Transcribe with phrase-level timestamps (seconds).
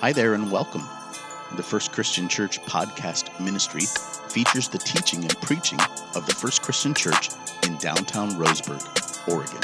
[0.00, 0.82] Hi there and welcome.
[1.56, 3.80] The First Christian Church podcast ministry
[4.28, 5.80] features the teaching and preaching
[6.14, 7.30] of the First Christian Church
[7.66, 8.84] in downtown Roseburg,
[9.26, 9.58] Oregon.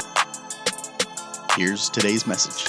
[1.55, 2.67] Here's today's message.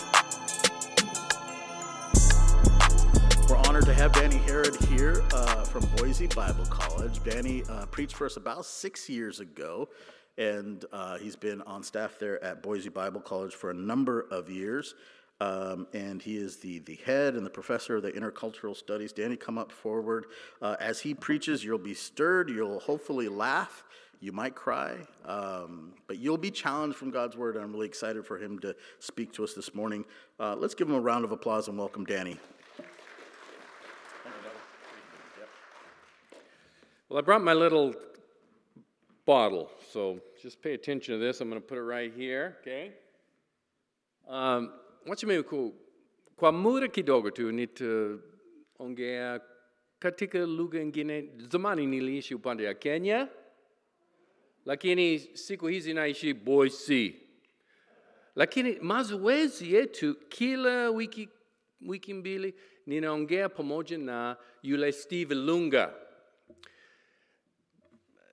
[3.48, 7.24] We're honored to have Danny Herod here uh, from Boise Bible College.
[7.24, 9.88] Danny uh, preached for us about six years ago,
[10.36, 14.50] and uh, he's been on staff there at Boise Bible College for a number of
[14.50, 14.94] years.
[15.40, 19.12] Um, and he is the, the head and the professor of the intercultural studies.
[19.12, 20.26] Danny, come up forward.
[20.62, 23.82] Uh, as he preaches, you'll be stirred, you'll hopefully laugh,
[24.20, 27.56] you might cry, um, but you'll be challenged from God's word.
[27.56, 30.04] I'm really excited for him to speak to us this morning.
[30.38, 32.38] Uh, let's give him a round of applause and welcome Danny.
[37.08, 37.94] Well, I brought my little
[39.26, 41.40] bottle, so just pay attention to this.
[41.40, 42.92] I'm going to put it right here, okay?
[44.28, 44.72] Um,
[45.06, 45.74] wacha mimi ku
[46.36, 49.40] kwa muda kidogo tu nitaongea
[49.98, 51.30] katika lugha ingine.
[51.36, 53.28] Zamani niliishi upande ya Kenya,
[54.64, 57.14] lakini siku hizi naishi Boise.
[58.36, 61.28] Lakini mazoezi yetu kila wiki,
[61.86, 62.54] wiki mbili
[62.86, 65.94] ninaongea pamoja na yule Steve Lunga.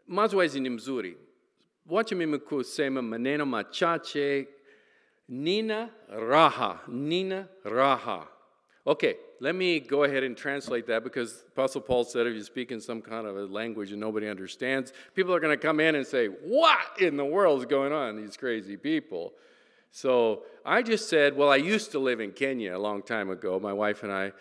[0.08, 1.18] Mazoezi ni mzuri.
[1.86, 4.48] Wacha mimi kusema maneno machache
[5.32, 6.80] Nina Raha.
[6.90, 8.28] Nina Raha.
[8.86, 12.72] Okay, let me go ahead and translate that because Apostle Paul said if you speak
[12.72, 15.96] in some kind of a language and nobody understands, people are going to come in
[15.96, 18.18] and say, What in the world is going on?
[18.18, 19.32] These crazy people.
[19.92, 23.58] So I just said, Well, I used to live in Kenya a long time ago,
[23.58, 24.34] my wife and I.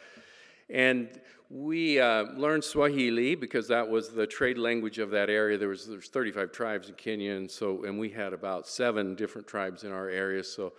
[0.73, 1.09] And
[1.51, 5.59] we uh, learned Swahili because that was the trade language of that area.
[5.59, 9.49] There was there's 35 tribes in Kenya, and so and we had about seven different
[9.49, 10.45] tribes in our area.
[10.45, 10.75] So,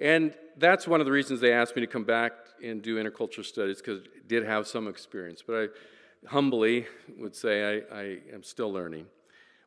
[0.00, 3.44] and that's one of the reasons they asked me to come back and do intercultural
[3.44, 5.42] studies because I did have some experience.
[5.44, 6.86] But I humbly
[7.18, 9.06] would say I, I am still learning.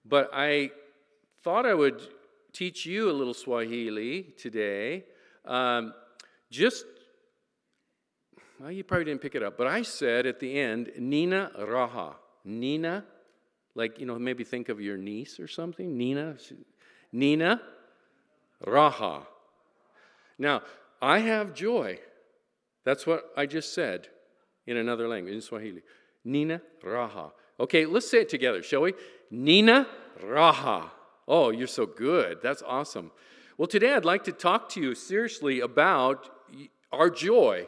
[0.06, 0.72] But I
[1.44, 2.02] thought I would
[2.54, 5.06] teach you a little Swahili today,
[5.46, 5.94] um,
[6.50, 6.86] just
[8.62, 12.14] well, you probably didn't pick it up, but I said at the end, Nina Raha.
[12.46, 13.04] Nina,
[13.74, 15.98] like, you know, maybe think of your niece or something.
[15.98, 16.36] Nina.
[17.12, 17.60] Nina
[18.66, 19.26] Raha.
[20.38, 20.62] Now,
[21.02, 22.00] I have joy.
[22.84, 24.10] That's what I just said
[24.68, 25.82] in another language, in Swahili.
[26.24, 27.32] Nina Raha.
[27.60, 28.94] Okay, let's say it together, shall we?
[29.32, 29.88] Nina
[30.24, 30.90] Raha.
[31.28, 32.40] Oh, you're so good.
[32.44, 33.12] That's awesome.
[33.58, 36.30] Well, today I'd like to talk to you seriously about
[36.92, 37.66] our joy.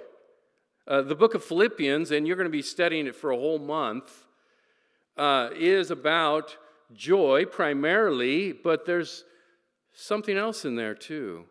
[0.85, 3.59] Uh, the book of Philippians, and you're going to be studying it for a whole
[3.59, 4.25] month,
[5.15, 6.57] uh, is about
[6.93, 9.23] joy primarily, but there's
[9.93, 11.45] something else in there too.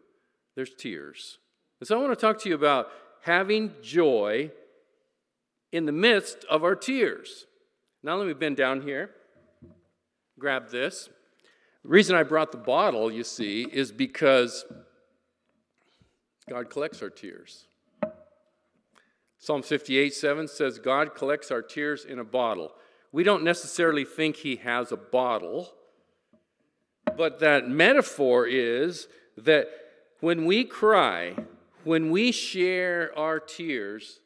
[0.54, 1.38] There's tears.
[1.80, 2.88] And so I want to talk to you about
[3.22, 4.50] having joy
[5.70, 7.46] in the midst of our tears.
[8.02, 9.10] Now, let me bend down here,
[10.38, 11.08] grab this.
[11.84, 14.64] The reason I brought the bottle, you see, is because
[16.50, 17.64] God collects our tears.
[19.42, 22.70] Psalm 58 7 says, God collects our tears in a bottle.
[23.10, 25.74] We don't necessarily think he has a bottle,
[27.16, 29.66] but that metaphor is that
[30.20, 31.34] when we cry,
[31.82, 34.20] when we share our tears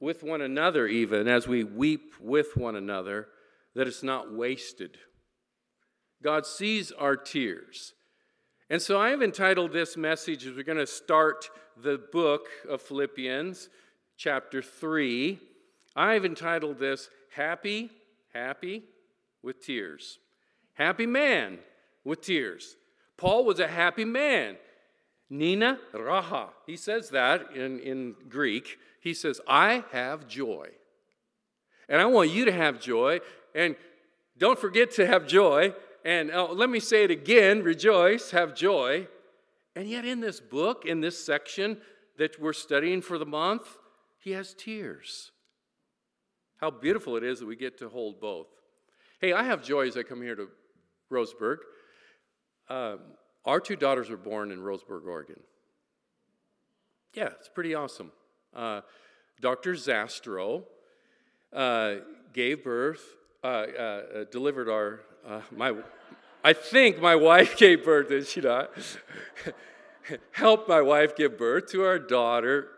[0.00, 3.28] with one another, even as we weep with one another,
[3.74, 4.98] that it's not wasted.
[6.22, 7.94] God sees our tears.
[8.68, 11.48] And so I've entitled this message as we're going to start
[11.82, 13.70] the book of Philippians
[14.16, 15.38] chapter 3.
[15.96, 17.90] I've entitled this Happy,
[18.32, 18.84] Happy
[19.42, 20.18] with Tears.
[20.74, 21.58] Happy man
[22.04, 22.76] with tears.
[23.16, 24.56] Paul was a happy man.
[25.30, 26.48] Nina Raha.
[26.66, 28.78] He says that in, in Greek.
[29.00, 30.68] He says, I have joy.
[31.88, 33.20] And I want you to have joy.
[33.54, 33.76] And
[34.36, 35.74] don't forget to have joy.
[36.04, 39.08] And oh, let me say it again rejoice, have joy.
[39.76, 41.78] And yet, in this book, in this section
[42.16, 43.76] that we're studying for the month,
[44.24, 45.32] he has tears.
[46.56, 48.46] How beautiful it is that we get to hold both.
[49.20, 50.48] Hey, I have joy as I come here to
[51.12, 51.58] Roseburg.
[52.66, 52.96] Uh,
[53.44, 55.40] our two daughters were born in Roseburg, Oregon.
[57.12, 58.12] Yeah, it's pretty awesome.
[58.56, 58.80] Uh,
[59.42, 59.74] Dr.
[59.74, 60.62] Zastro
[61.52, 61.96] uh,
[62.32, 63.02] gave birth,
[63.42, 65.74] uh, uh, delivered our, uh, my,
[66.42, 68.70] I think my wife gave birth, did she not?
[70.32, 72.68] Helped my wife give birth to our daughter,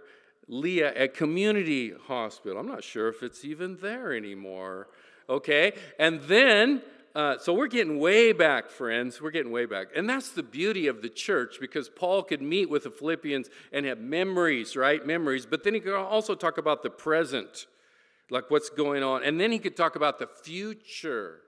[0.48, 2.58] Leah at Community Hospital.
[2.58, 4.88] I'm not sure if it's even there anymore.
[5.28, 5.72] Okay?
[5.98, 6.82] And then
[7.16, 9.22] uh, so we're getting way back, friends.
[9.22, 9.86] We're getting way back.
[9.96, 13.86] And that's the beauty of the church because Paul could meet with the Philippians and
[13.86, 15.04] have memories, right?
[15.04, 15.46] Memories.
[15.46, 17.68] But then he could also talk about the present,
[18.28, 19.22] like what's going on.
[19.24, 21.40] And then he could talk about the future.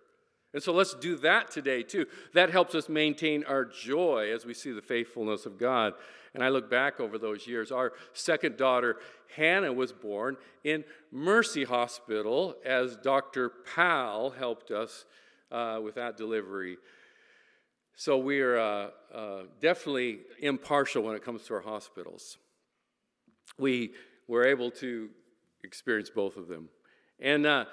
[0.55, 2.06] And so let's do that today too.
[2.33, 5.95] That helps us maintain our joy as we see the faithfulness of God.
[6.35, 7.71] And I look back over those years.
[7.71, 8.97] Our second daughter,
[9.35, 13.50] Hannah, was born in Mercy Hospital as Dr.
[13.75, 15.05] Powell helped us
[15.50, 16.79] uh, with that delivery.
[17.97, 22.39] So we are uh, uh, definitely impartial when it comes to our hospitals.
[23.59, 23.93] We
[24.29, 25.11] were able to
[25.65, 26.69] experience both of them.
[27.19, 27.65] And uh,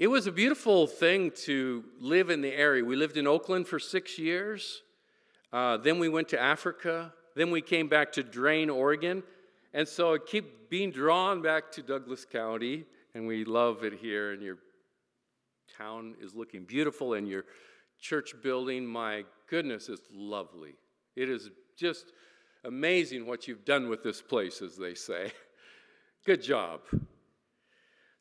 [0.00, 2.82] it was a beautiful thing to live in the area.
[2.82, 4.80] We lived in Oakland for six years.
[5.52, 7.12] Uh, then we went to Africa.
[7.36, 9.22] Then we came back to Drain, Oregon.
[9.74, 14.32] And so I keep being drawn back to Douglas County, and we love it here.
[14.32, 14.56] And you're
[15.76, 17.44] town is looking beautiful and your
[18.00, 20.76] church building, my goodness, is lovely.
[21.14, 22.06] It is just
[22.64, 25.32] amazing what you've done with this place, as they say.
[26.24, 26.80] Good job.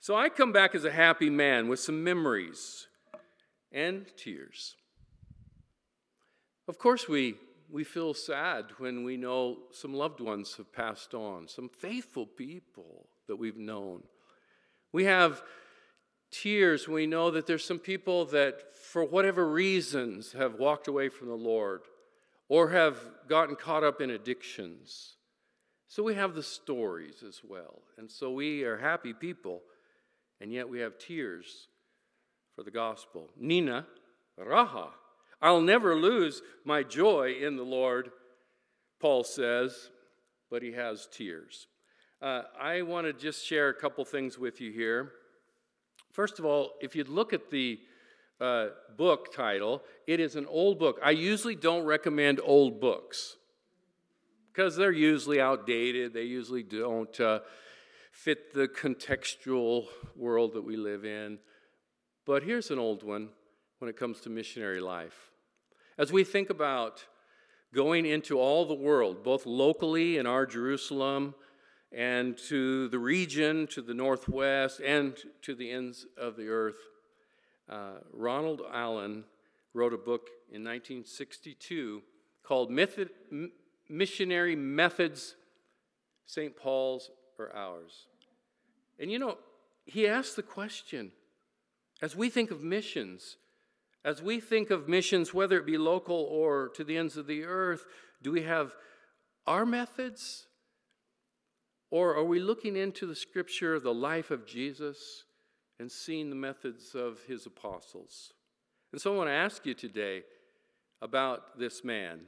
[0.01, 2.87] So I come back as a happy man with some memories
[3.71, 4.75] and tears.
[6.69, 7.35] Of course, we,
[7.69, 13.09] we feel sad when we know some loved ones have passed on, some faithful people
[13.27, 14.03] that we've known.
[14.93, 15.43] We have
[16.31, 21.27] tears we know that there's some people that, for whatever reasons, have walked away from
[21.27, 21.81] the Lord
[22.47, 22.97] or have
[23.27, 25.15] gotten caught up in addictions.
[25.87, 27.81] So we have the stories as well.
[27.97, 29.61] And so we are happy people,
[30.41, 31.67] and yet we have tears
[32.55, 33.29] for the gospel.
[33.37, 33.85] Nina,
[34.39, 34.89] Raha.
[35.41, 38.11] I'll never lose my joy in the Lord,
[38.99, 39.89] Paul says,
[40.49, 41.67] but he has tears.
[42.21, 45.13] Uh, I want to just share a couple things with you here.
[46.11, 47.79] First of all, if you look at the
[48.41, 50.99] uh, book title, it is an old book.
[51.03, 53.37] I usually don't recommend old books
[54.51, 56.13] because they're usually outdated.
[56.13, 57.39] They usually don't uh,
[58.23, 61.39] fit the contextual world that we live in.
[62.25, 63.29] But here's an old one
[63.77, 65.31] when it comes to missionary life.
[65.97, 67.05] As we think about
[67.73, 71.33] going into all the world, both locally in our Jerusalem,
[71.93, 76.77] and to the region, to the northwest, and to the ends of the earth.
[77.69, 79.23] Uh, Ronald Allen
[79.73, 82.01] wrote a book in 1962
[82.43, 83.53] called Method, M-
[83.87, 85.35] Missionary Methods,
[86.25, 86.55] St.
[86.57, 88.08] Paul's or Ours.
[88.99, 89.37] And you know,
[89.85, 91.11] he asked the question
[92.01, 93.37] as we think of missions,
[94.03, 97.43] as we think of missions, whether it be local or to the ends of the
[97.43, 97.85] earth,
[98.21, 98.73] do we have
[99.47, 100.47] our methods
[101.91, 105.23] or are we looking into the scripture, the life of Jesus,
[105.79, 108.33] and seeing the methods of his apostles?
[108.91, 110.23] And so I want to ask you today
[111.01, 112.21] about this man.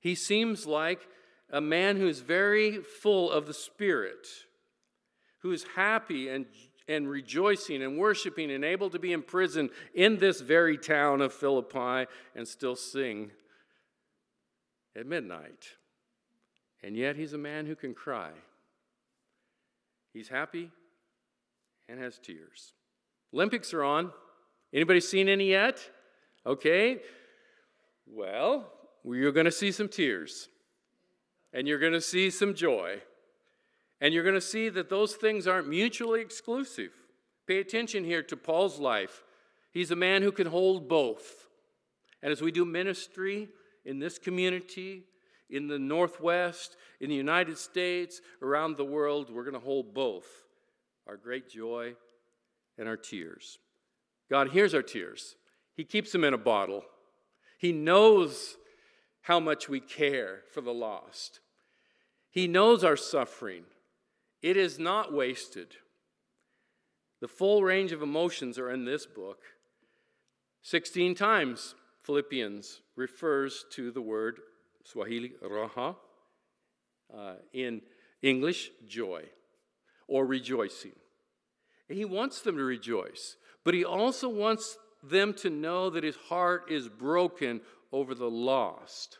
[0.00, 1.06] He seems like
[1.50, 4.26] a man who's very full of the Spirit,
[5.42, 6.46] who's happy and,
[6.88, 12.10] and rejoicing and worshiping and able to be imprisoned in this very town of Philippi
[12.34, 13.30] and still sing
[14.96, 15.76] at midnight.
[16.82, 18.30] And yet he's a man who can cry.
[20.12, 20.70] He's happy
[21.88, 22.74] and has tears.
[23.32, 24.12] Olympics are on.
[24.72, 25.78] Anybody seen any yet?
[26.44, 27.00] Okay.
[28.06, 28.70] Well,
[29.04, 30.48] you're going to see some tears.
[31.52, 33.00] And you're going to see some joy.
[34.02, 36.90] And you're going to see that those things aren't mutually exclusive.
[37.46, 39.22] Pay attention here to Paul's life.
[39.70, 41.46] He's a man who can hold both.
[42.20, 43.48] And as we do ministry
[43.84, 45.04] in this community,
[45.48, 50.26] in the Northwest, in the United States, around the world, we're going to hold both
[51.06, 51.94] our great joy
[52.76, 53.58] and our tears.
[54.28, 55.36] God hears our tears,
[55.76, 56.82] He keeps them in a bottle.
[57.56, 58.56] He knows
[59.22, 61.38] how much we care for the lost,
[62.32, 63.62] He knows our suffering.
[64.42, 65.76] It is not wasted.
[67.20, 69.38] The full range of emotions are in this book.
[70.62, 74.40] 16 times Philippians refers to the word
[74.84, 75.94] Swahili raha,
[77.16, 77.82] uh, in
[78.20, 79.24] English, joy
[80.08, 80.92] or rejoicing.
[81.88, 86.16] And he wants them to rejoice, but he also wants them to know that his
[86.16, 87.60] heart is broken
[87.92, 89.18] over the lost.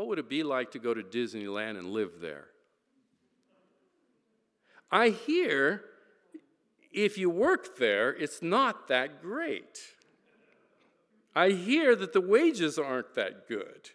[0.00, 2.46] What would it be like to go to Disneyland and live there?
[4.90, 5.82] I hear
[6.90, 9.78] if you work there, it's not that great.
[11.36, 13.90] I hear that the wages aren't that good.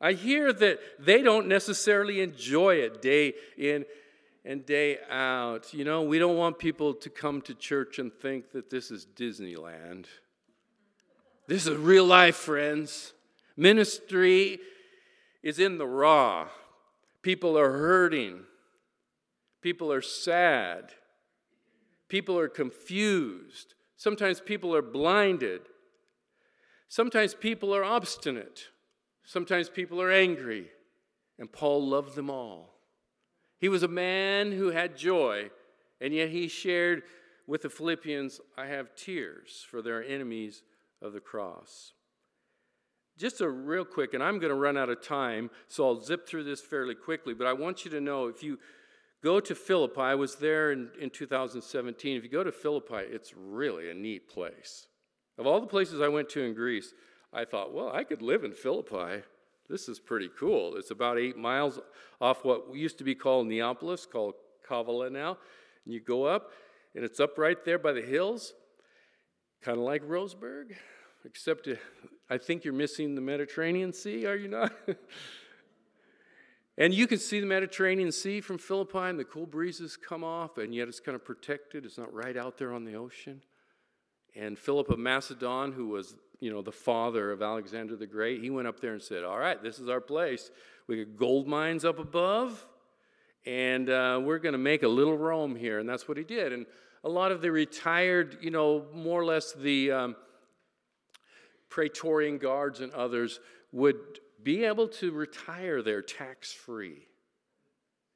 [0.00, 3.84] I hear that they don't necessarily enjoy it day in
[4.44, 5.72] and day out.
[5.72, 9.06] You know, we don't want people to come to church and think that this is
[9.06, 10.06] Disneyland.
[11.46, 13.12] This is real life, friends.
[13.56, 14.58] Ministry
[15.42, 16.48] is in the raw.
[17.22, 18.40] People are hurting.
[19.60, 20.92] People are sad.
[22.08, 23.74] People are confused.
[23.96, 25.62] Sometimes people are blinded.
[26.88, 28.68] Sometimes people are obstinate.
[29.24, 30.68] Sometimes people are angry.
[31.38, 32.74] And Paul loved them all.
[33.58, 35.50] He was a man who had joy,
[36.00, 37.04] and yet he shared
[37.46, 40.62] with the Philippians, I have tears for their enemies
[41.00, 41.92] of the cross.
[43.18, 46.26] Just a real quick, and I'm going to run out of time, so I'll zip
[46.26, 48.58] through this fairly quickly, but I want you to know if you
[49.22, 52.16] go to Philippi, I was there in, in 2017.
[52.16, 54.86] If you go to Philippi, it's really a neat place.
[55.38, 56.92] Of all the places I went to in Greece,
[57.32, 59.22] I thought, well, I could live in Philippi.
[59.68, 60.76] This is pretty cool.
[60.76, 61.80] It's about eight miles
[62.20, 64.34] off what used to be called Neapolis, called
[64.68, 65.38] Kavala now.
[65.84, 66.50] And you go up,
[66.94, 68.52] and it's up right there by the hills,
[69.62, 70.74] kind of like Roseburg,
[71.24, 71.68] except
[72.32, 74.72] I think you're missing the Mediterranean Sea, are you not?
[76.78, 80.56] and you can see the Mediterranean Sea from Philippi, and the cool breezes come off,
[80.56, 81.84] and yet it's kind of protected.
[81.84, 83.42] It's not right out there on the ocean.
[84.34, 88.48] And Philip of Macedon, who was you know the father of Alexander the Great, he
[88.48, 90.50] went up there and said, "All right, this is our place.
[90.86, 92.66] We got gold mines up above,
[93.44, 96.54] and uh, we're going to make a little Rome here." And that's what he did.
[96.54, 96.64] And
[97.04, 100.16] a lot of the retired, you know, more or less the um,
[101.72, 103.40] Praetorian guards and others
[103.72, 107.06] would be able to retire there tax free.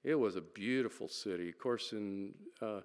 [0.04, 1.48] It was a beautiful city.
[1.48, 2.80] Of course, in uh,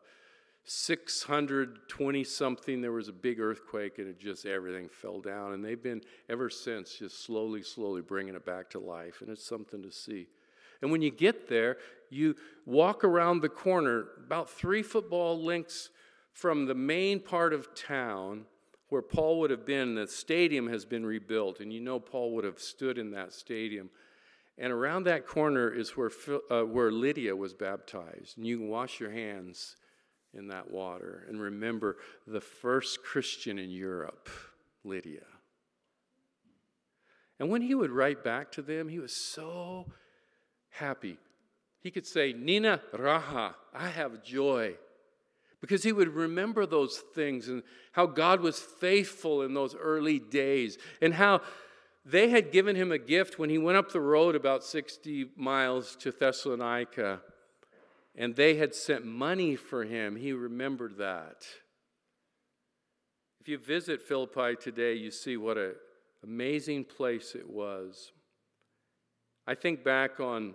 [0.64, 5.52] 620 something, there was a big earthquake and it just everything fell down.
[5.52, 9.20] And they've been ever since just slowly, slowly bringing it back to life.
[9.20, 10.28] And it's something to see.
[10.82, 15.90] And when you get there, you walk around the corner about three football lengths
[16.32, 18.46] from the main part of town
[18.92, 19.96] where Paul would have been.
[19.96, 23.90] The stadium has been rebuilt, and you know Paul would have stood in that stadium.
[24.58, 26.12] And around that corner is where,
[26.52, 28.38] uh, where Lydia was baptized.
[28.38, 29.78] And you can wash your hands
[30.34, 34.30] in that water and remember the first Christian in Europe,
[34.84, 35.26] Lydia.
[37.40, 39.86] And when he would write back to them, he was so
[40.70, 41.18] happy.
[41.80, 44.76] He could say, Nina Raha, I have joy.
[45.62, 50.78] Because he would remember those things and how God was faithful in those early days
[51.02, 51.42] and how
[52.04, 55.96] they had given him a gift when he went up the road about 60 miles
[55.98, 57.22] to Thessalonica
[58.16, 60.16] and they had sent money for him.
[60.16, 61.46] He remembered that.
[63.40, 65.74] If you visit Philippi today, you see what an
[66.24, 68.12] amazing place it was.
[69.48, 70.54] I think back on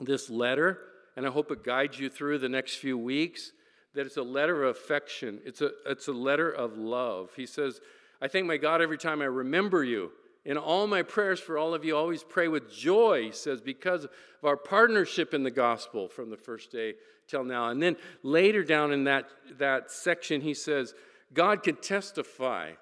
[0.00, 0.78] this letter,
[1.16, 3.52] and I hope it guides you through the next few weeks,
[3.94, 7.30] that it's a letter of affection, it's a, it's a letter of love.
[7.36, 7.80] He says,
[8.20, 10.12] I thank my God every time I remember you.
[10.44, 14.04] In all my prayers for all of you, always pray with joy, he says, because
[14.04, 14.10] of
[14.44, 16.94] our partnership in the gospel from the first day
[17.28, 17.68] till now.
[17.68, 19.26] And then later down in that,
[19.58, 20.94] that section, he says,
[21.32, 22.72] God can testify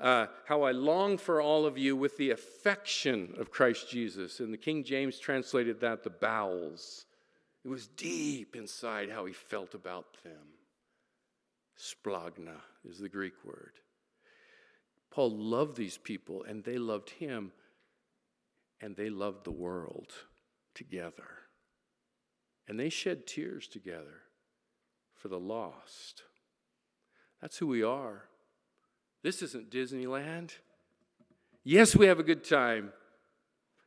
[0.00, 4.40] uh, how I long for all of you with the affection of Christ Jesus.
[4.40, 7.06] And the King James translated that the bowels.
[7.66, 10.54] It was deep inside how he felt about them.
[11.76, 13.72] Splagna is the Greek word.
[15.10, 17.50] Paul loved these people, and they loved him,
[18.80, 20.12] and they loved the world
[20.76, 21.26] together.
[22.68, 24.22] And they shed tears together
[25.16, 26.22] for the lost.
[27.42, 28.26] That's who we are.
[29.24, 30.52] This isn't Disneyland.
[31.64, 32.92] Yes, we have a good time.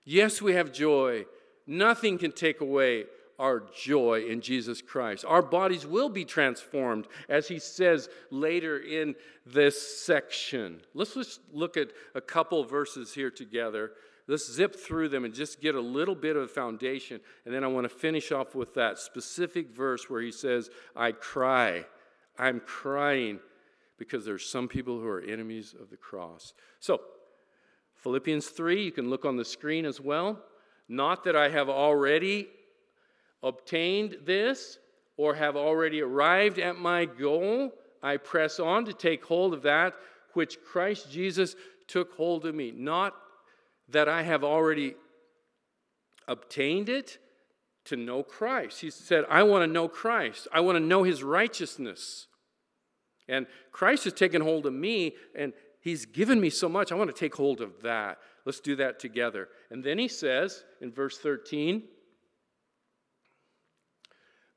[0.04, 1.28] Yes, we have joy.
[1.66, 3.06] Nothing can take away
[3.40, 5.26] our joy in Jesus Christ.
[5.26, 9.16] Our bodies will be transformed, as he says later in
[9.46, 10.82] this section.
[10.94, 13.92] Let's just look at a couple verses here together.
[14.28, 17.20] Let's zip through them and just get a little bit of a foundation.
[17.46, 21.14] And then I want to finish off with that specific verse where he says, I
[21.14, 21.86] cry.
[22.38, 23.40] I'm crying
[23.98, 26.54] because there's some people who are enemies of the cross.
[26.80, 27.02] So,
[27.96, 30.40] Philippians 3, you can look on the screen as well.
[30.88, 32.48] Not that I have already
[33.44, 34.80] obtained this
[35.18, 39.94] or have already arrived at my goal, I press on to take hold of that
[40.34, 41.56] which Christ Jesus
[41.88, 42.72] took hold of me.
[42.72, 43.14] Not
[43.90, 44.96] that I have already
[46.28, 47.18] obtained it
[47.86, 48.82] to know Christ.
[48.82, 50.48] He said, I want to know Christ.
[50.54, 52.28] I want to know his righteousness.
[53.28, 56.92] And Christ has taken hold of me and he's given me so much.
[56.92, 58.20] I want to take hold of that.
[58.46, 59.50] Let's do that together.
[59.70, 61.84] And then he says in verse 13,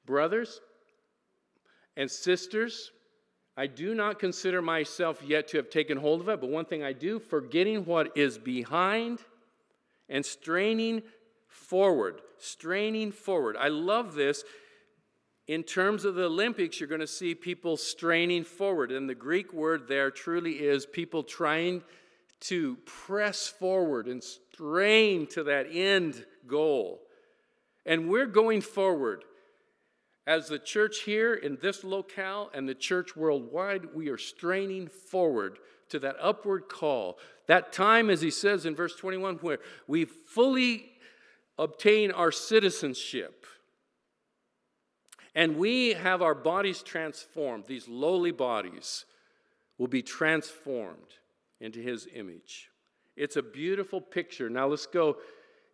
[0.07, 0.61] Brothers
[1.97, 2.91] and sisters,
[3.57, 6.83] I do not consider myself yet to have taken hold of it, but one thing
[6.83, 9.21] I do, forgetting what is behind
[10.09, 11.03] and straining
[11.49, 12.21] forward.
[12.39, 13.57] Straining forward.
[13.59, 14.45] I love this.
[15.49, 18.91] In terms of the Olympics, you're going to see people straining forward.
[18.91, 21.83] And the Greek word there truly is people trying
[22.41, 27.01] to press forward and strain to that end goal.
[27.85, 29.25] And we're going forward.
[30.26, 35.59] As the church here in this locale and the church worldwide, we are straining forward
[35.88, 37.19] to that upward call.
[37.49, 40.87] That time, as he says in verse 21, where we fully
[41.59, 43.47] obtain our citizenship.
[45.35, 47.64] And we have our bodies transformed.
[47.67, 49.07] These lowly bodies
[49.79, 51.17] will be transformed
[51.61, 52.69] into his image.
[53.17, 54.49] It's a beautiful picture.
[54.49, 55.17] Now let's go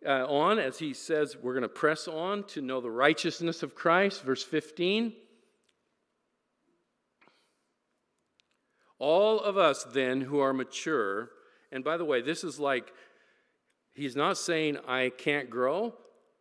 [0.05, 3.75] uh, on as he says, we're going to press on to know the righteousness of
[3.75, 4.23] Christ.
[4.23, 5.13] Verse 15.
[8.97, 11.29] All of us then who are mature,
[11.71, 12.93] and by the way, this is like,
[13.93, 15.93] he's not saying I can't grow,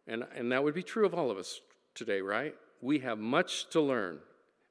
[0.08, 1.60] and, and that would be true of all of us
[1.94, 2.54] today, right?
[2.80, 4.18] We have much to learn.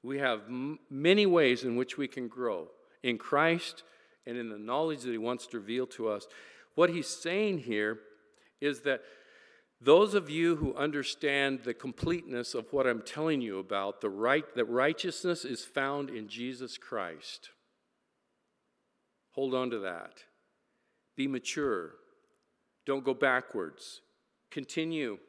[0.03, 2.67] We have m- many ways in which we can grow
[3.03, 3.84] in Christ
[4.25, 6.27] and in the knowledge that he wants to reveal to us.
[6.75, 8.00] What he's saying here
[8.62, 9.02] is that
[9.80, 14.44] those of you who understand the completeness of what I'm telling you about, the right
[14.56, 17.52] that righteousness is found in Jesus Christ.
[19.34, 20.24] Hold on to that.
[21.16, 21.92] Be mature.
[22.88, 24.02] Don't go backwards.
[24.50, 25.20] Continue.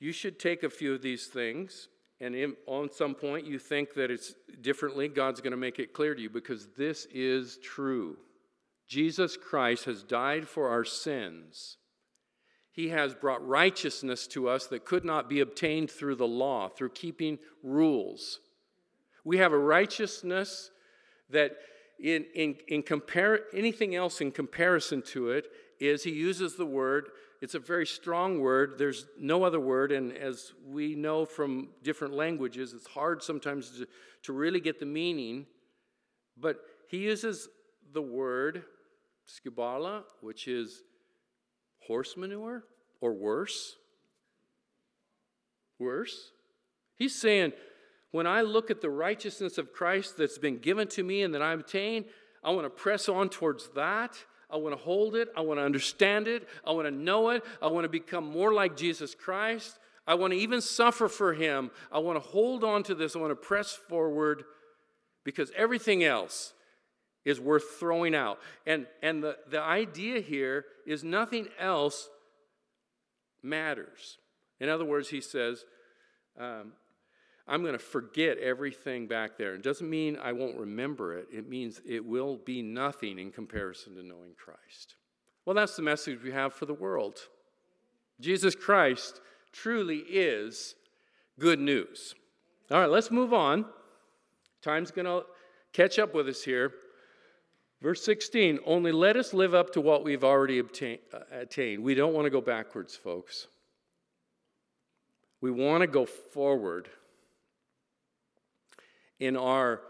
[0.00, 1.88] You should take a few of these things,
[2.20, 5.06] and in, on some point you think that it's differently.
[5.06, 8.16] God's going to make it clear to you because this is true.
[8.86, 11.78] Jesus Christ has died for our sins.
[12.70, 16.90] He has brought righteousness to us that could not be obtained through the law, through
[16.90, 18.40] keeping rules.
[19.24, 20.70] We have a righteousness
[21.30, 21.52] that,
[22.00, 25.46] in, in, in compare, anything else in comparison to it,
[25.78, 27.10] is he uses the word,
[27.40, 28.78] it's a very strong word.
[28.78, 33.86] There's no other word, and as we know from different languages, it's hard sometimes to,
[34.22, 35.46] to really get the meaning.
[36.38, 37.48] But he uses
[37.92, 38.64] the word
[39.28, 40.82] skubala, which is
[41.86, 42.64] horse manure
[43.00, 43.76] or worse.
[45.78, 46.30] Worse.
[46.96, 47.52] He's saying,
[48.12, 51.42] when I look at the righteousness of Christ that's been given to me and that
[51.42, 52.04] I obtain,
[52.44, 54.16] I want to press on towards that.
[54.50, 55.28] I want to hold it.
[55.36, 56.46] I want to understand it.
[56.64, 57.42] I want to know it.
[57.60, 59.78] I want to become more like Jesus Christ.
[60.06, 61.70] I want to even suffer for him.
[61.90, 63.16] I want to hold on to this.
[63.16, 64.44] I want to press forward
[65.24, 66.52] because everything else
[67.24, 68.38] is worth throwing out.
[68.66, 72.08] And, and the, the idea here is nothing else
[73.42, 74.18] matters.
[74.60, 75.64] In other words, he says,
[76.38, 76.72] um,
[77.46, 79.54] I'm going to forget everything back there.
[79.54, 83.94] It doesn't mean I won't remember it, it means it will be nothing in comparison
[83.96, 84.96] to knowing Christ.
[85.44, 87.18] Well, that's the message we have for the world.
[88.20, 89.20] Jesus Christ
[89.52, 90.74] truly is
[91.38, 92.14] good news.
[92.70, 93.66] All right, let's move on.
[94.62, 95.24] Time's going to
[95.74, 96.72] catch up with us here.
[97.84, 101.84] Verse 16, only let us live up to what we've already obtain, uh, attained.
[101.84, 103.46] We don't want to go backwards, folks.
[105.42, 106.88] We want to go forward
[109.20, 109.82] in our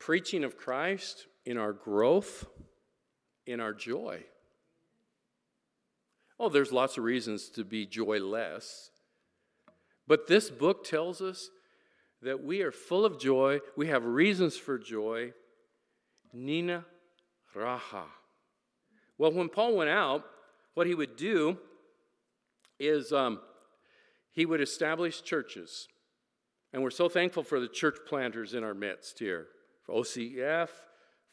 [0.00, 2.46] preaching of Christ, in our growth,
[3.46, 4.24] in our joy.
[6.40, 8.90] Oh, there's lots of reasons to be joyless.
[10.06, 11.50] But this book tells us
[12.22, 13.60] that we are full of joy.
[13.76, 15.34] We have reasons for joy.
[16.32, 16.86] Nina
[17.54, 18.04] Raha.
[19.16, 20.24] Well, when Paul went out,
[20.74, 21.58] what he would do
[22.78, 23.40] is um,
[24.30, 25.88] he would establish churches.
[26.72, 29.46] And we're so thankful for the church planters in our midst here,
[29.82, 30.68] for OCF,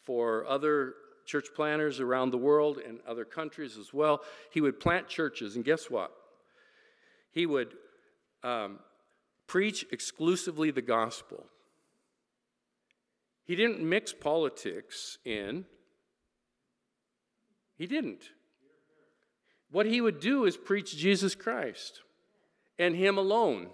[0.04, 0.94] for other
[1.26, 4.22] church planters around the world and other countries as well.
[4.52, 6.12] He would plant churches, and guess what?
[7.32, 7.74] He would
[8.44, 8.80] um,
[9.48, 11.46] preach exclusively the gospel.
[13.44, 15.66] He didn't mix politics in,
[17.78, 18.30] he didn't.
[19.72, 22.02] What he would do is preach Jesus Christ
[22.80, 23.70] and him alone.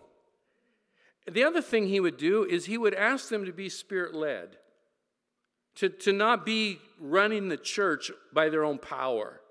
[1.29, 4.57] The other thing he would do is he would ask them to be spirit led,
[5.75, 9.41] to, to not be running the church by their own power,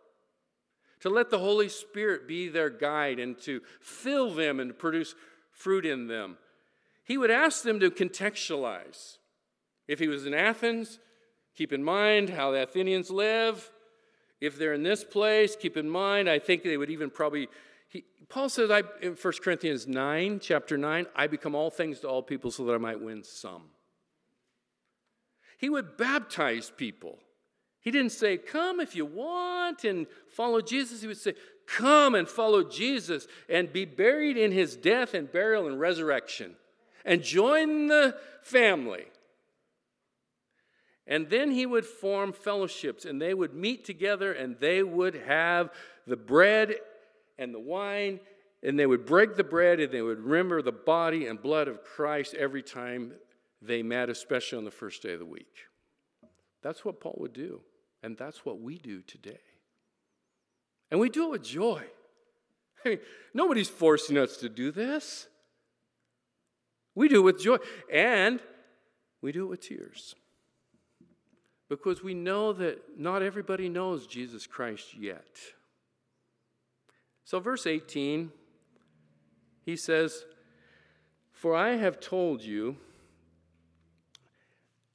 [1.01, 5.15] to let the Holy Spirit be their guide and to fill them and produce
[5.53, 6.37] fruit in them.
[7.05, 9.19] He would ask them to contextualize.
[9.89, 10.99] If he was in Athens,
[11.57, 13.71] keep in mind how the Athenians live.
[14.41, 17.49] If they're in this place, keep in mind, I think they would even probably
[17.91, 22.09] he, Paul says I, in 1 Corinthians 9, chapter 9, I become all things to
[22.09, 23.65] all people so that I might win some.
[25.59, 27.19] He would baptize people.
[27.81, 31.01] He didn't say, Come if you want and follow Jesus.
[31.01, 31.35] He would say,
[31.67, 36.55] Come and follow Jesus and be buried in his death and burial and resurrection
[37.05, 39.07] and join the family.
[41.11, 45.71] And then he would form fellowships and they would meet together and they would have
[46.07, 46.77] the bread
[47.37, 48.21] and the wine
[48.63, 51.83] and they would break the bread and they would remember the body and blood of
[51.83, 53.15] Christ every time
[53.61, 55.67] they met, especially on the first day of the week.
[56.63, 57.61] That's what Paul would do,
[58.03, 59.41] and that's what we do today.
[60.91, 61.85] And we do it with joy.
[62.85, 62.99] I mean,
[63.33, 65.27] nobody's forcing us to do this.
[66.95, 67.57] We do it with joy,
[67.91, 68.41] and
[69.23, 70.15] we do it with tears.
[71.71, 75.39] Because we know that not everybody knows Jesus Christ yet.
[77.25, 78.33] So, verse 18,
[79.65, 80.25] he says,
[81.33, 82.77] For I have told you,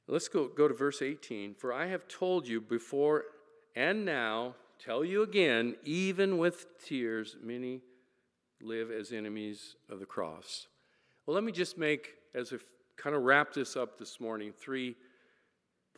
[0.06, 1.54] let's go, go to verse 18.
[1.54, 3.24] For I have told you before
[3.74, 7.80] and now, tell you again, even with tears, many
[8.60, 10.66] live as enemies of the cross.
[11.24, 12.66] Well, let me just make, as if
[12.98, 14.94] kind of wrap this up this morning, three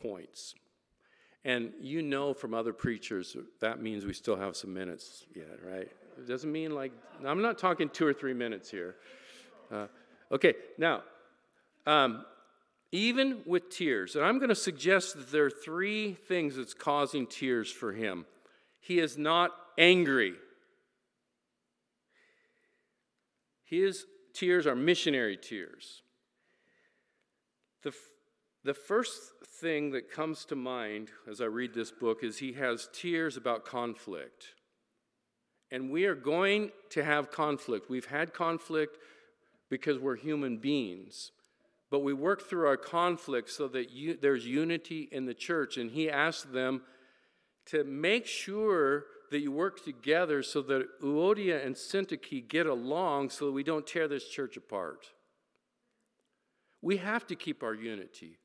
[0.00, 0.54] points.
[1.44, 5.88] And you know from other preachers, that means we still have some minutes yet, right?
[6.18, 6.92] It doesn't mean like,
[7.24, 8.96] I'm not talking two or three minutes here.
[9.70, 9.86] Uh,
[10.32, 11.02] okay, now,
[11.86, 12.24] um,
[12.90, 17.26] even with tears, and I'm going to suggest that there are three things that's causing
[17.26, 18.24] tears for him.
[18.80, 20.34] He is not angry.
[23.64, 26.02] His tears are missionary tears.
[27.82, 27.92] The,
[28.64, 29.20] the first
[29.60, 33.64] thing that comes to mind as I read this book is he has tears about
[33.64, 34.54] conflict.
[35.70, 37.90] And we are going to have conflict.
[37.90, 38.98] We've had conflict
[39.68, 41.30] because we're human beings.
[41.90, 45.76] But we work through our conflict so that you, there's unity in the church.
[45.76, 46.82] And he asked them
[47.66, 53.46] to make sure that you work together so that Euodia and Syntyche get along so
[53.46, 55.06] that we don't tear this church apart.
[56.80, 58.38] We have to keep our unity.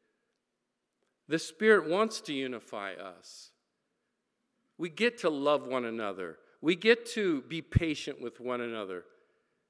[1.27, 3.51] The Spirit wants to unify us.
[4.77, 6.37] We get to love one another.
[6.61, 9.05] We get to be patient with one another.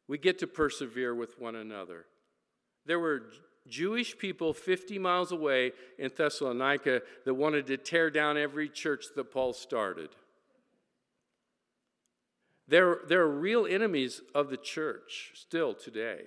[0.07, 2.05] We get to persevere with one another.
[2.85, 3.23] There were
[3.67, 9.31] Jewish people 50 miles away in Thessalonica that wanted to tear down every church that
[9.31, 10.09] Paul started.
[12.67, 16.23] They're, they're real enemies of the church still today.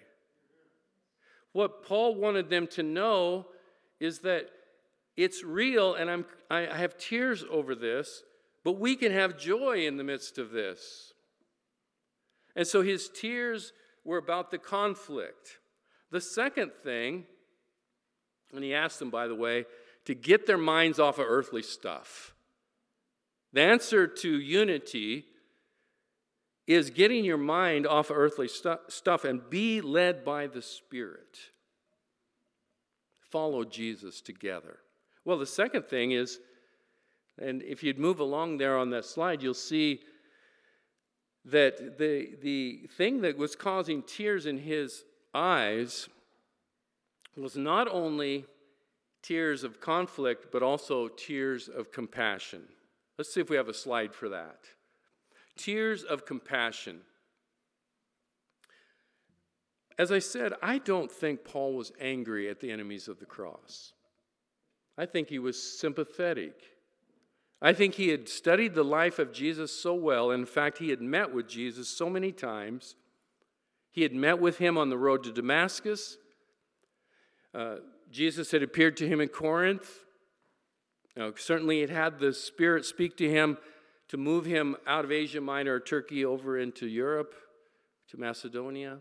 [1.53, 3.47] What Paul wanted them to know
[4.01, 4.51] is that
[5.17, 8.23] it's real, and I'm, I have tears over this,
[8.65, 11.13] but we can have joy in the midst of this.
[12.55, 13.73] And so his tears
[14.05, 15.59] were about the conflict.
[16.11, 17.25] The second thing,
[18.55, 19.67] and he asked them, by the way,
[20.05, 22.35] to get their minds off of earthly stuff.
[23.53, 25.25] The answer to unity
[26.67, 31.39] is getting your mind off of earthly stu- stuff and be led by the Spirit.
[33.31, 34.79] Follow Jesus together.
[35.27, 36.39] Well, the second thing is
[37.39, 40.01] and if you'd move along there on that slide, you'll see
[41.45, 46.09] that the, the thing that was causing tears in his eyes
[47.37, 48.47] was not only
[49.23, 52.62] tears of conflict, but also tears of compassion.
[53.19, 54.61] Let's see if we have a slide for that.
[55.57, 57.01] Tears of compassion.
[59.99, 63.93] As I said, I don't think Paul was angry at the enemies of the cross.
[64.99, 66.55] I think he was sympathetic.
[67.61, 70.31] I think he had studied the life of Jesus so well.
[70.31, 72.97] In fact, he had met with Jesus so many times.
[73.93, 76.19] He had met with him on the road to Damascus.
[77.55, 77.77] Uh,
[78.11, 80.05] Jesus had appeared to him in Corinth.
[81.17, 83.57] Now, certainly, it had the Spirit speak to him
[84.09, 87.35] to move him out of Asia Minor, Turkey, over into Europe,
[88.11, 88.99] to Macedonia.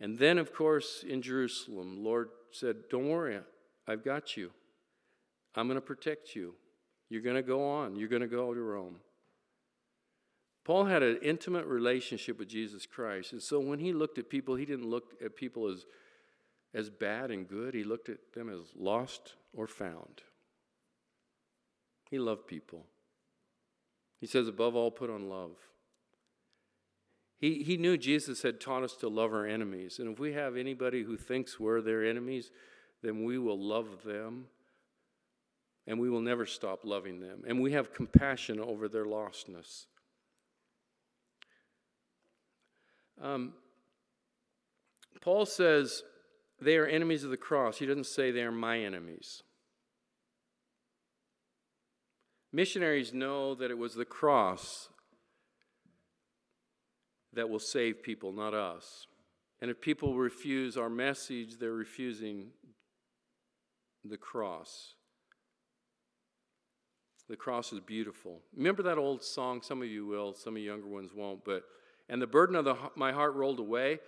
[0.00, 3.38] And then, of course, in Jerusalem, Lord said, Don't worry,
[3.86, 4.52] I've got you.
[5.54, 6.54] I'm going to protect you.
[7.08, 8.96] You're going to go on, you're going to go to Rome.
[10.64, 13.32] Paul had an intimate relationship with Jesus Christ.
[13.32, 15.86] And so when he looked at people, he didn't look at people as,
[16.74, 20.20] as bad and good, he looked at them as lost or found.
[22.10, 22.84] He loved people.
[24.20, 25.52] He says, above all, put on love.
[27.38, 29.98] He, he knew Jesus had taught us to love our enemies.
[29.98, 32.50] And if we have anybody who thinks we're their enemies,
[33.02, 34.46] then we will love them
[35.88, 37.42] and we will never stop loving them.
[37.48, 39.86] And we have compassion over their lostness.
[43.20, 43.54] Um,
[45.22, 46.02] Paul says
[46.60, 47.78] they are enemies of the cross.
[47.78, 49.42] He doesn't say they are my enemies.
[52.52, 54.90] Missionaries know that it was the cross
[57.32, 59.06] that will save people, not us.
[59.62, 62.48] And if people refuse our message, they're refusing
[64.04, 64.94] the cross.
[67.28, 68.40] The cross is beautiful.
[68.56, 69.60] Remember that old song?
[69.62, 71.44] Some of you will, some of you younger ones won't.
[71.44, 71.64] But
[72.08, 74.00] and the burden of the, my heart rolled away.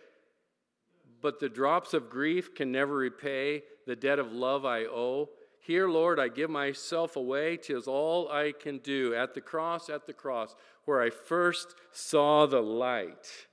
[1.20, 5.28] But the drops of grief can never repay the debt of love I owe.
[5.60, 7.58] Here, Lord, I give myself away.
[7.58, 9.14] Tis all I can do.
[9.14, 10.54] At the cross, at the cross,
[10.86, 13.46] where I first saw the light.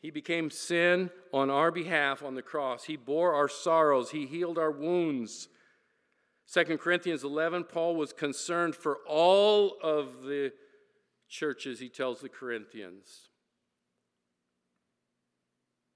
[0.00, 2.84] He became sin on our behalf on the cross.
[2.84, 4.10] He bore our sorrows.
[4.10, 5.48] He healed our wounds.
[6.52, 10.52] 2 Corinthians 11, Paul was concerned for all of the
[11.28, 13.28] churches, he tells the Corinthians.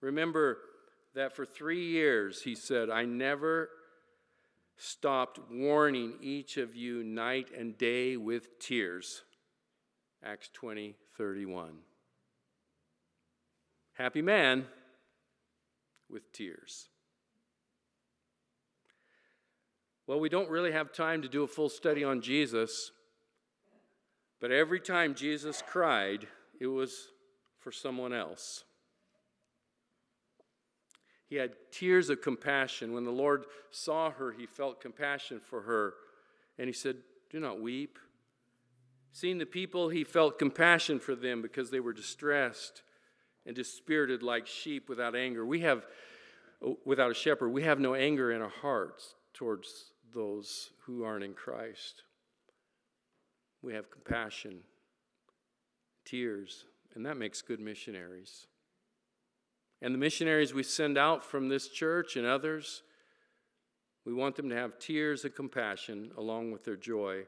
[0.03, 0.59] Remember
[1.15, 3.71] that for three years, he said, I never
[4.77, 9.23] stopped warning each of you night and day with tears.
[10.23, 11.79] Acts 20, 31.
[13.95, 14.67] Happy man
[16.11, 16.89] with tears.
[20.13, 22.91] Well, we don't really have time to do a full study on Jesus,
[24.43, 26.27] but every time Jesus cried,
[26.61, 27.09] it was
[27.61, 28.65] for someone else.
[31.31, 32.93] He had tears of compassion.
[32.93, 35.95] When the Lord saw her, he felt compassion for her,
[36.59, 36.97] and he said,
[37.31, 37.99] Do not weep.
[39.13, 42.83] Seeing the people, he felt compassion for them because they were distressed
[43.47, 45.47] and dispirited like sheep without anger.
[45.47, 45.87] We have,
[46.85, 51.35] without a shepherd, we have no anger in our hearts towards those who aren't in
[51.35, 52.03] Christ.
[53.63, 54.61] We have compassion,
[56.05, 58.47] tears, and that makes good missionaries.
[59.81, 62.83] And the missionaries we send out from this church and others,
[64.05, 67.23] we want them to have tears of compassion along with their joy.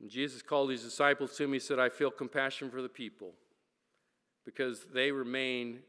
[0.00, 1.52] And Jesus called his disciples to him.
[1.52, 3.32] He said, I feel compassion for the people
[4.44, 5.80] because they remain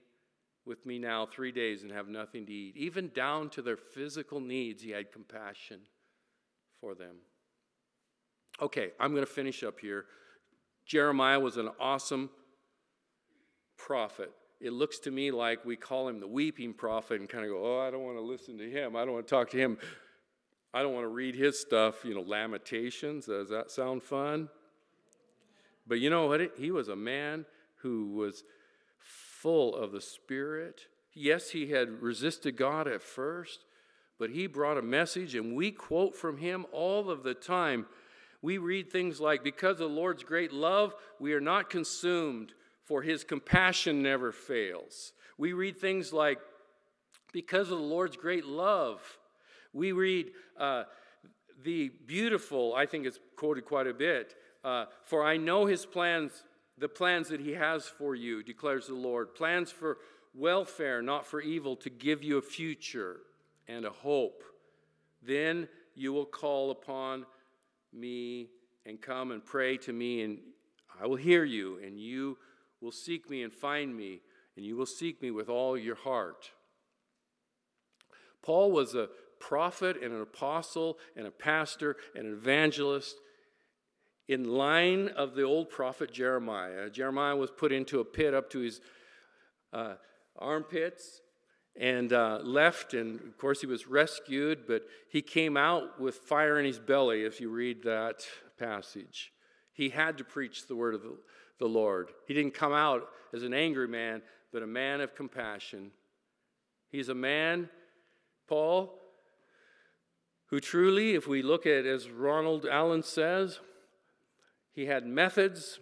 [0.70, 2.78] with me now three days and have nothing to eat.
[2.78, 5.82] Even down to their physical needs, he had compassion
[6.80, 7.16] for them.
[8.62, 10.06] Okay, I'm going to finish up here.
[10.86, 12.30] Jeremiah was an awesome
[13.78, 14.32] prophet.
[14.62, 17.64] It looks to me like we call him the weeping prophet and kind of go,
[17.64, 18.96] oh, I don't want to listen to him.
[18.96, 19.78] I don't want to talk to him.
[20.74, 23.26] I don't want to read his stuff, you know, Lamentations.
[23.26, 24.50] Does that sound fun?
[25.88, 26.42] But you know what?
[26.58, 27.46] He was a man
[27.78, 28.44] who was
[29.42, 30.82] full of the Spirit.
[31.14, 33.64] Yes, he had resisted God at first,
[34.18, 37.86] but he brought a message, and we quote from him all of the time.
[38.42, 43.02] We read things like, Because of the Lord's great love, we are not consumed, for
[43.02, 45.14] his compassion never fails.
[45.38, 46.40] We read things like,
[47.32, 49.02] Because of the Lord's great love.
[49.72, 50.84] We read uh,
[51.64, 56.44] the beautiful, I think it's quoted quite a bit, uh, For I know his plans
[56.80, 59.36] the plans that He has for you, declares the Lord.
[59.36, 59.98] Plans for
[60.34, 63.18] welfare, not for evil, to give you a future
[63.68, 64.44] and a hope.
[65.22, 67.26] Then you will call upon
[67.94, 68.50] me
[68.86, 70.40] and come and pray to me, and
[71.02, 72.38] I will hear you, and you
[72.82, 74.22] will seek me and find me,
[74.56, 76.52] and you will seek me with all your heart.
[78.42, 83.16] Paul was a prophet and an apostle and a pastor and an evangelist
[84.30, 86.88] in line of the old prophet Jeremiah.
[86.92, 88.80] Jeremiah was put into a pit up to his
[89.74, 89.96] uh,
[90.38, 91.22] armpits
[91.76, 96.60] and uh, left, and of course, he was rescued, but he came out with fire
[96.60, 98.24] in his belly, if you read that
[98.60, 99.32] passage.
[99.74, 101.18] He had to preach the word of the,
[101.58, 102.12] the Lord.
[102.28, 104.22] He didn't come out as an angry man,
[104.54, 105.90] but a man of compassion.
[106.92, 107.70] He's a man,
[108.48, 108.94] Paul,
[110.48, 113.60] who truly, if we look at, as Ronald Allen says,
[114.74, 115.80] he had methods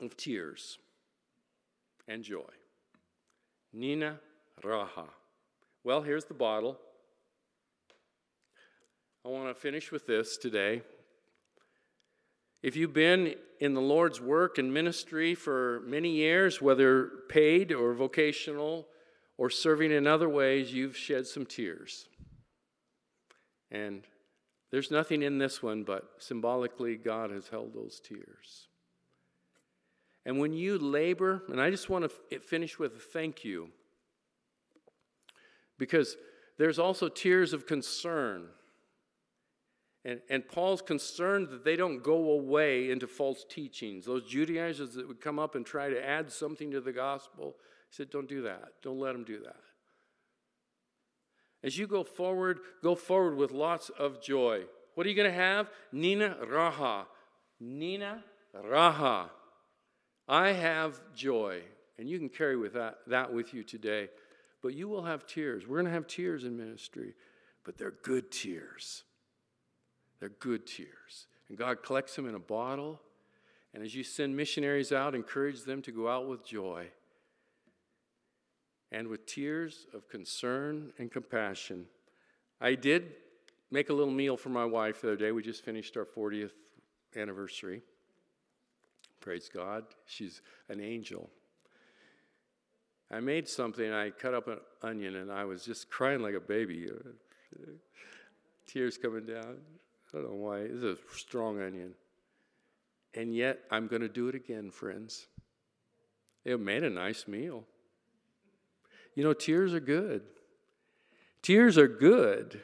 [0.00, 0.78] of tears
[2.08, 2.42] and joy.
[3.72, 4.18] Nina
[4.62, 5.08] Raha.
[5.84, 6.78] Well, here's the bottle.
[9.24, 10.82] I want to finish with this today.
[12.62, 17.94] If you've been in the Lord's work and ministry for many years, whether paid or
[17.94, 18.86] vocational
[19.38, 22.08] or serving in other ways, you've shed some tears.
[23.70, 24.02] And
[24.70, 28.68] there's nothing in this one, but symbolically, God has held those tears.
[30.24, 33.68] And when you labor, and I just want to finish with a thank you,
[35.78, 36.16] because
[36.58, 38.48] there's also tears of concern.
[40.04, 44.06] And, and Paul's concerned that they don't go away into false teachings.
[44.06, 47.56] Those Judaizers that would come up and try to add something to the gospel,
[47.90, 48.72] he said, Don't do that.
[48.82, 49.56] Don't let them do that.
[51.66, 54.62] As you go forward, go forward with lots of joy.
[54.94, 55.68] What are you going to have?
[55.90, 57.06] Nina Raha.
[57.58, 58.22] Nina
[58.56, 59.30] Raha.
[60.28, 61.62] I have joy.
[61.98, 64.10] And you can carry with that, that with you today.
[64.62, 65.66] But you will have tears.
[65.66, 67.14] We're going to have tears in ministry,
[67.64, 69.02] but they're good tears.
[70.20, 71.26] They're good tears.
[71.48, 73.00] And God collects them in a bottle.
[73.74, 76.90] And as you send missionaries out, encourage them to go out with joy
[78.96, 81.84] and with tears of concern and compassion.
[82.62, 83.12] I did
[83.70, 85.32] make a little meal for my wife the other day.
[85.32, 86.52] We just finished our 40th
[87.14, 87.82] anniversary.
[89.20, 89.84] Praise God.
[90.06, 91.28] She's an angel.
[93.10, 96.40] I made something, I cut up an onion, and I was just crying like a
[96.40, 96.88] baby.
[96.90, 97.72] Uh,
[98.66, 99.58] tears coming down.
[100.08, 100.62] I don't know why.
[100.62, 101.92] This is a strong onion.
[103.12, 105.26] And yet, I'm going to do it again, friends.
[106.46, 107.64] It made a nice meal.
[109.16, 110.22] You know, tears are good.
[111.40, 112.60] Tears are good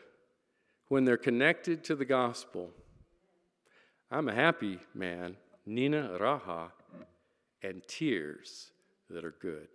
[0.89, 2.71] when they're connected to the gospel.
[4.11, 6.71] I'm a happy man, Nina Raha,
[7.63, 8.71] and tears
[9.09, 9.69] that are good.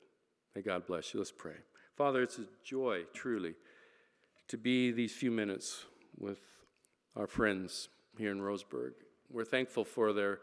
[0.55, 1.19] May God bless you.
[1.19, 1.55] Let's pray.
[1.95, 3.55] Father, it's a joy, truly,
[4.47, 5.83] to be these few minutes
[6.19, 6.39] with
[7.15, 8.91] our friends here in Roseburg.
[9.31, 10.41] We're thankful for their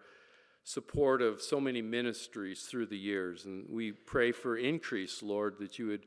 [0.64, 5.78] support of so many ministries through the years, and we pray for increase, Lord, that
[5.78, 6.06] you would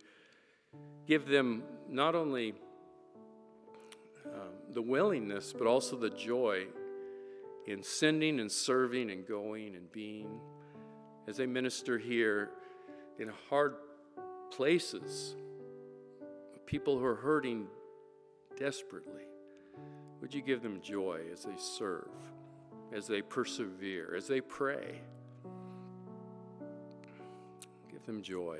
[1.07, 2.53] give them not only
[4.25, 6.65] um, the willingness, but also the joy
[7.65, 10.39] in sending and serving and going and being
[11.27, 12.49] as they minister here
[13.19, 13.75] in hard
[14.51, 15.35] places,
[16.65, 17.67] people who are hurting
[18.57, 19.23] desperately.
[20.21, 22.09] Would you give them joy as they serve,
[22.93, 25.01] as they persevere, as they pray?
[27.91, 28.59] Give them joy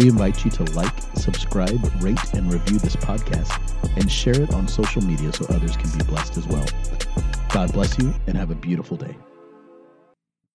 [0.00, 3.60] we invite you to like, subscribe, rate, and review this podcast
[3.96, 6.64] and share it on social media so others can be blessed as well.
[7.50, 9.14] God bless you and have a beautiful day.